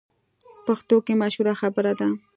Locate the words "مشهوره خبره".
1.21-1.93